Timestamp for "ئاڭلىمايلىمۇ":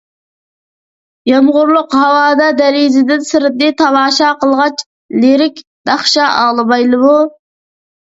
6.43-7.17